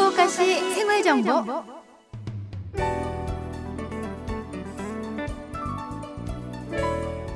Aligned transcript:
후쿠오카시 0.00 0.74
생활 0.74 1.02
정보. 1.02 1.44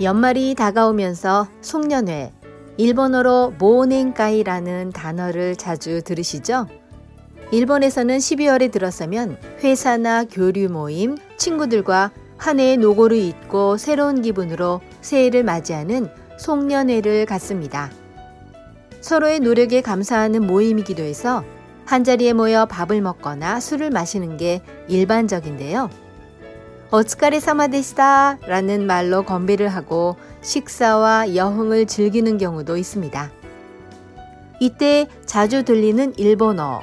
연말이 0.00 0.54
다가오면서 0.54 1.48
송년회, 1.60 2.32
일본어로 2.78 3.54
모냉가이라는 3.58 4.90
단어를 4.90 5.56
자주 5.56 6.02
들으시죠? 6.02 6.66
일본에서는 7.52 8.16
12월에 8.16 8.72
들어서면 8.72 9.36
회사나 9.62 10.24
교류 10.24 10.68
모임, 10.70 11.16
친구들과 11.36 12.10
한 12.38 12.58
해의 12.58 12.78
노고를 12.78 13.16
잊고 13.18 13.76
새로운 13.76 14.22
기분으로 14.22 14.80
새해를 15.02 15.44
맞이하는 15.44 16.08
송년회를 16.38 17.26
갖습니다. 17.26 17.90
서로의 19.00 19.40
노력에 19.40 19.82
감사하는 19.82 20.46
모임이기도 20.46 21.02
해서 21.02 21.44
한자리에 21.86 22.32
모여 22.32 22.66
밥을 22.66 23.00
먹거나 23.00 23.60
술을 23.60 23.90
마시는 23.90 24.36
게 24.36 24.62
일반적인데요. 24.88 25.90
어츠카레 26.90 27.40
사마데시다 27.40 28.38
라는 28.46 28.86
말로 28.86 29.24
건배를 29.24 29.68
하고 29.68 30.16
식사와 30.42 31.34
여흥을 31.34 31.86
즐기는 31.86 32.38
경우도 32.38 32.76
있습니다. 32.76 33.30
이때 34.60 35.08
자주 35.26 35.64
들리는 35.64 36.14
일본어 36.16 36.82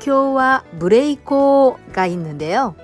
교와 0.00 0.62
무레이코가 0.78 2.06
있는데요. 2.06 2.74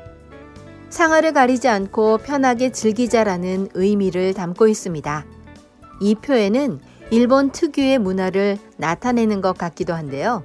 상하를 0.90 1.32
가리지 1.32 1.68
않고 1.68 2.18
편하게 2.18 2.72
즐기자라는 2.72 3.68
의미를 3.74 4.34
담고 4.34 4.68
있습니다. 4.68 5.26
이 6.00 6.14
표현은 6.14 6.80
일본 7.10 7.50
특유의 7.50 7.98
문화를 7.98 8.58
나타내는 8.76 9.40
것 9.40 9.56
같기도 9.56 9.94
한데요. 9.94 10.44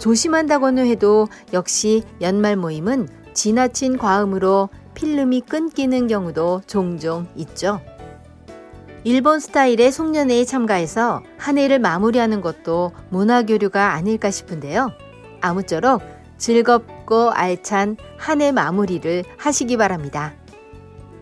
조심한다고는 0.00 0.86
해도 0.86 1.28
역시 1.52 2.02
연말 2.20 2.56
모임은 2.56 3.08
지나친 3.34 3.98
과음으로 3.98 4.70
필름이 4.94 5.42
끊기는 5.42 6.08
경우도 6.08 6.62
종종 6.66 7.26
있죠. 7.36 7.80
일본 9.04 9.40
스타일의 9.40 9.92
송년회에 9.92 10.44
참가해서 10.44 11.22
한 11.38 11.56
해를 11.56 11.78
마무리하는 11.78 12.40
것도 12.40 12.92
문화 13.10 13.44
교류가 13.44 13.92
아닐까 13.92 14.30
싶은데요. 14.30 14.90
아무쪼록 15.40 16.02
즐겁고 16.38 17.30
알찬 17.30 17.96
한 18.18 18.40
해 18.40 18.52
마무리를 18.52 19.24
하시기 19.36 19.76
바랍니다. 19.76 20.34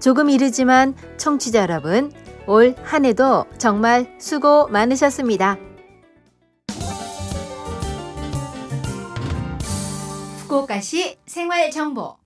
조금 0.01 0.31
이르지만 0.31 0.95
청취자 1.17 1.63
여러분, 1.63 2.13
올 2.47 2.75
한 2.85 3.05
해도 3.05 3.45
정말 3.59 4.15
수고 4.19 4.69
많으셨습니다. 4.69 5.59
후쿠오카시 10.49 11.17
생활 11.27 11.71
정보. 11.71 12.17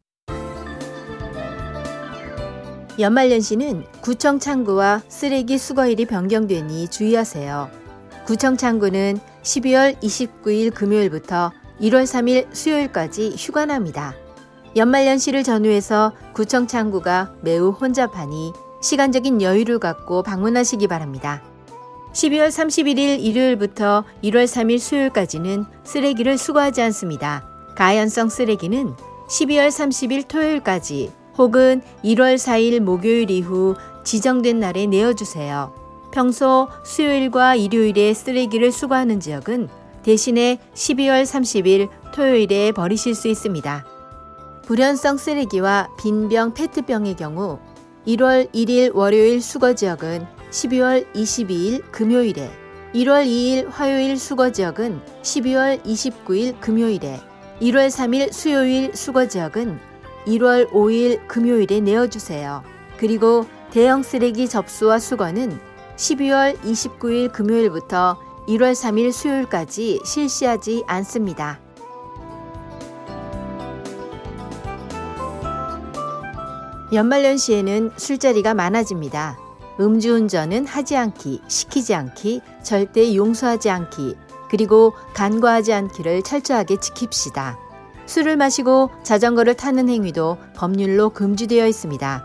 연말연시는 2.98 3.84
구청 4.01 4.39
창구와 4.39 5.03
쓰레기 5.09 5.59
수거일이 5.59 6.06
변경되니 6.06 6.88
주의하세요. 6.88 7.69
구청 8.25 8.56
창구는 8.56 9.19
12월 9.43 10.00
29일 10.00 10.72
금요일부터 10.72 11.50
1월 11.81 12.05
3일 12.05 12.55
수요일까지 12.55 13.34
휴관합니다. 13.37 14.15
연말연시를 14.77 15.43
전후해서 15.43 16.12
구청 16.32 16.69
창구가 16.69 17.34
매우 17.43 17.71
혼잡하니 17.71 18.53
시간적인 18.82 19.43
여유를 19.43 19.81
갖고 19.81 20.22
방문하시기 20.22 20.87
바랍니다. 20.87 21.43
12월 22.12 22.49
31일 22.49 23.21
일요일부터 23.21 24.05
1월 24.22 24.44
3일 24.44 24.78
수요일까지는 24.78 25.65
쓰레기를 25.82 26.38
수거하지 26.38 26.82
않습니다. 26.82 27.51
가연성 27.77 28.28
쓰레기는 28.28 28.94
12월 29.28 29.69
30일 29.69 30.28
토요일까지 30.28 31.10
혹은 31.38 31.81
1월 32.05 32.37
4일 32.37 32.81
목요일 32.81 33.31
이후 33.31 33.75
지정된 34.05 34.60
날에 34.60 34.87
내어주세요. 34.87 35.72
평소 36.12 36.69
수요일과 36.84 37.55
일요일에 37.55 38.12
쓰레기를 38.12 38.71
수거하는 38.71 39.21
지역은 39.21 39.69
대신에 40.03 40.59
12월 40.75 41.22
30일 41.25 41.88
토요일에 42.12 42.72
버리실 42.72 43.15
수 43.15 43.28
있습니다. 43.28 43.87
불연성 44.66 45.16
쓰레기와 45.16 45.88
빈병 45.99 46.55
페트병의 46.55 47.16
경우 47.16 47.59
1월 48.06 48.53
1일 48.53 48.94
월요일 48.94 49.41
수거 49.41 49.75
지역은 49.75 50.27
12월 50.50 51.11
22일 51.15 51.82
금요일에 51.91 52.50
1월 52.94 53.25
2일 53.25 53.69
화요일 53.71 54.19
수거 54.19 54.50
지역은 54.53 55.00
12월 55.22 55.82
29일 55.82 56.61
금요일에 56.61 57.21
1월 57.62 57.87
3일 57.87 58.33
수요일 58.33 58.91
수거 58.93 59.28
지역은 59.28 59.78
1월 60.27 60.69
5일 60.71 61.28
금요일에 61.28 61.78
내어주세요. 61.78 62.65
그리고 62.97 63.47
대형 63.71 64.03
쓰레기 64.03 64.49
접수와 64.49 64.99
수거는 64.99 65.61
12월 65.95 66.59
29일 66.59 67.31
금요일부터 67.31 68.19
1월 68.49 68.73
3일 68.73 69.12
수요일까지 69.12 70.00
실시하지 70.05 70.83
않습니다. 70.89 71.61
연말연시에는 76.93 77.93
술자리가 77.97 78.55
많아집니다. 78.55 79.39
음주운전은 79.79 80.67
하지 80.67 80.97
않기, 80.97 81.43
시키지 81.47 81.94
않기, 81.94 82.41
절대 82.65 83.15
용서하지 83.15 83.71
않기, 83.71 84.17
그리고 84.52 84.92
간과하지 85.14 85.72
않기를 85.72 86.20
철저하게 86.22 86.76
지킵시다. 86.76 87.56
술을 88.04 88.36
마시고 88.36 88.90
자전거를 89.02 89.54
타는 89.54 89.88
행위도 89.88 90.36
법률로 90.54 91.08
금지되어 91.08 91.66
있습니다. 91.66 92.22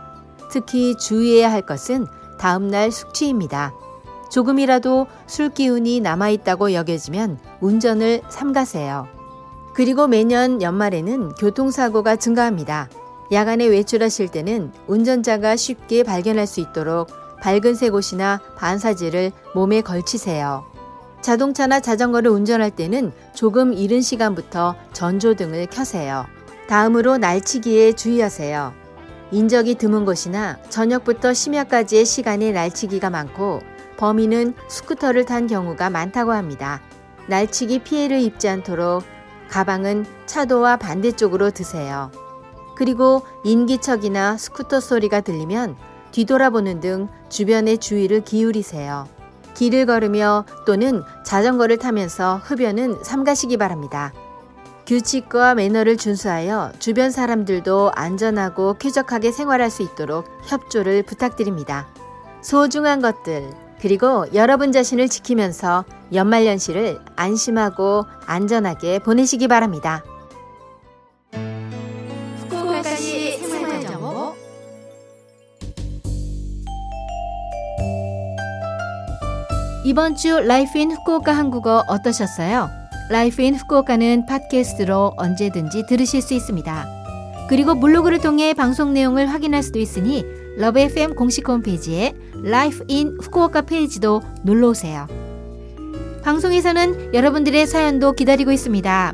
특히 0.52 0.98
주의해야 0.98 1.50
할 1.50 1.62
것은 1.62 2.06
다음날 2.38 2.92
숙취입니다. 2.92 3.74
조금이라도 4.30 5.08
술 5.26 5.50
기운이 5.50 6.02
남아있다고 6.02 6.74
여겨지면 6.74 7.40
운전을 7.62 8.24
삼가세요. 8.28 9.08
그리고 9.74 10.08
매년 10.08 10.62
연말에는 10.62 11.30
교통사고가 11.36 12.18
증가합니다. 12.18 12.90
야간에 13.32 13.68
외출하실 13.68 14.28
때는 14.28 14.74
운전자가 14.88 15.56
쉽게 15.56 16.04
발견할 16.04 16.46
수 16.46 16.60
있도록 16.60 17.08
밝은색 17.42 17.94
옷이나 17.94 18.42
반사지를 18.58 19.32
몸에 19.56 19.80
걸치세요. 19.80 20.77
자동차나 21.22 21.80
자전거를 21.80 22.32
운전할 22.32 22.72
때는 22.72 23.12
조금 23.34 23.74
이른 23.74 24.02
시간부터 24.02 24.76
전조등을 24.94 25.68
켜세요. 25.68 26.26
다음으로 26.68 27.18
날치기에 27.18 27.94
주의하세요. 27.94 28.74
인적이 29.32 29.76
드문 29.76 30.06
곳이나 30.06 30.58
저녁부터 30.70 31.34
심야까지의 31.34 32.06
시간에 32.06 32.52
날치기가 32.52 33.10
많고 33.10 33.62
범인은 33.98 34.54
스쿠터를 34.70 35.26
탄 35.26 35.48
경우가 35.48 35.90
많다고 35.90 36.32
합니다. 36.32 36.82
날치기 37.28 37.80
피해를 37.80 38.20
입지 38.20 38.48
않도록 38.48 39.04
가방은 39.50 40.06
차도와 40.26 40.78
반대쪽으로 40.78 41.52
드세요. 41.52 42.12
그리고 42.76 43.24
인기척이나 43.44 44.38
스쿠터 44.38 44.80
소리가 44.80 45.22
들리면 45.22 45.76
뒤돌아보는 46.12 46.80
등 46.80 47.08
주변에 47.30 47.80
주의를 47.80 48.22
기울이세요. 48.22 49.08
길을 49.58 49.88
걸으며 49.88 50.46
또는 50.66 51.04
자전거를 51.24 51.78
타면서 51.78 52.40
흡연은 52.44 53.04
삼가시기 53.04 53.58
바랍니다. 53.58 54.14
규칙과 54.86 55.56
매너를 55.56 55.98
준수하여 55.98 56.74
주변 56.80 57.10
사람들도 57.10 57.92
안전하고 57.96 58.76
쾌적하게 58.76 59.32
생활할 59.32 59.72
수 59.72 59.82
있도록 59.82 60.28
협조를 60.46 61.04
부탁드립니다. 61.04 61.88
소중한 62.42 63.02
것들, 63.02 63.50
그리고 63.82 64.26
여러분 64.34 64.72
자신을 64.72 65.10
지키면서 65.10 65.86
연말연시를 66.14 67.00
안심하고 67.16 68.06
안전하게 68.28 69.00
보내시기 69.00 69.48
바랍니다. 69.48 70.04
후쿠오카시 72.50 73.40
생활 73.40 73.82
정보. 73.82 74.47
이번 79.88 80.18
주 80.18 80.42
Life 80.42 80.78
in 80.80 80.92
Fukuoka 80.92 81.32
한국어 81.32 81.86
어떠셨어요? 81.88 82.70
Life 83.10 83.42
in 83.42 83.56
Fukuoka는 83.56 84.26
팟캐스트로 84.26 85.14
언제든지 85.16 85.86
들으실 85.88 86.22
수 86.22 86.34
있습니다. 86.34 86.86
그리고 87.48 87.80
블로그를 87.80 88.20
통해 88.20 88.54
방송 88.54 88.92
내용을 88.94 89.28
확인할 89.28 89.64
수도 89.64 89.80
있으니 89.80 90.26
LOVE 90.58 90.78
FM 90.78 91.16
공식 91.16 91.48
홈페이지에 91.48 92.14
Life 92.44 92.84
in 92.90 93.18
Fukuoka 93.22 93.62
페이지도 93.62 94.22
놀러 94.44 94.72
오세요. 94.72 95.08
방송에서는 96.22 97.14
여러분들의 97.14 97.66
사연도 97.66 98.12
기다리고 98.12 98.52
있습니다. 98.52 99.14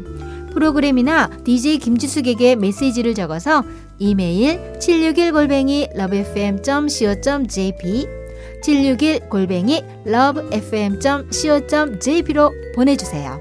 프로그램이나 0.54 1.30
DJ 1.44 1.78
김지숙에게 1.78 2.56
메시지를 2.56 3.14
적어서 3.14 3.64
이메일 4.00 4.74
761골뱅이 4.80 5.96
lovefm.co.jp 5.96 7.04
761 8.64 9.30
골뱅이 9.30 9.84
lovefm.co.jp로 10.08 11.04
보내주세요. 12.76 13.40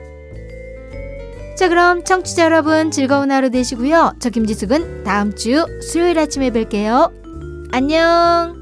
자 1.57 1.69
그럼 1.69 2.05
청취자 2.05 2.45
여러분 2.45 2.91
즐거운 2.91 3.31
하루 3.31 3.51
되시고요. 3.51 4.15
저 4.21 4.31
김지숙은 4.31 5.05
다음 5.05 5.35
주 5.35 5.67
수요일 5.81 6.19
아침에 6.19 6.51
뵐게요. 6.51 7.13
안녕 7.73 8.62